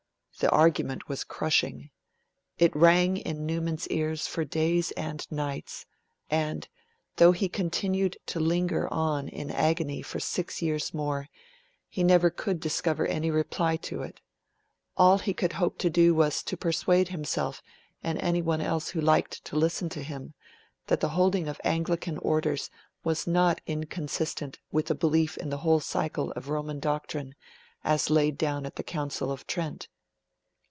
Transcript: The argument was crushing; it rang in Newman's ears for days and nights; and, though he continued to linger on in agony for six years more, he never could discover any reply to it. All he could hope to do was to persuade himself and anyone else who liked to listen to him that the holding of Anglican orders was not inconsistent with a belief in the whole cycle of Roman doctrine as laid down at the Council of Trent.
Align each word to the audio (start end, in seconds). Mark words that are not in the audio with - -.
The 0.39 0.49
argument 0.49 1.07
was 1.07 1.23
crushing; 1.23 1.91
it 2.57 2.75
rang 2.75 3.17
in 3.17 3.45
Newman's 3.45 3.87
ears 3.89 4.25
for 4.25 4.43
days 4.43 4.89
and 4.93 5.23
nights; 5.31 5.85
and, 6.31 6.67
though 7.17 7.31
he 7.31 7.47
continued 7.47 8.17
to 8.25 8.39
linger 8.39 8.91
on 8.91 9.27
in 9.27 9.51
agony 9.51 10.01
for 10.01 10.19
six 10.19 10.59
years 10.59 10.95
more, 10.95 11.27
he 11.87 12.03
never 12.03 12.31
could 12.31 12.59
discover 12.59 13.05
any 13.05 13.29
reply 13.29 13.75
to 13.85 14.01
it. 14.01 14.19
All 14.97 15.19
he 15.19 15.31
could 15.35 15.53
hope 15.53 15.77
to 15.77 15.91
do 15.91 16.15
was 16.15 16.41
to 16.43 16.57
persuade 16.57 17.09
himself 17.09 17.61
and 18.01 18.17
anyone 18.17 18.61
else 18.61 18.89
who 18.91 19.01
liked 19.01 19.45
to 19.45 19.55
listen 19.55 19.89
to 19.89 20.01
him 20.01 20.33
that 20.87 21.01
the 21.01 21.09
holding 21.09 21.47
of 21.47 21.61
Anglican 21.63 22.17
orders 22.17 22.71
was 23.03 23.27
not 23.27 23.61
inconsistent 23.67 24.57
with 24.71 24.89
a 24.89 24.95
belief 24.95 25.37
in 25.37 25.51
the 25.51 25.57
whole 25.57 25.81
cycle 25.81 26.31
of 26.31 26.49
Roman 26.49 26.79
doctrine 26.79 27.35
as 27.83 28.09
laid 28.09 28.39
down 28.39 28.65
at 28.65 28.75
the 28.75 28.81
Council 28.81 29.31
of 29.31 29.45
Trent. 29.45 29.87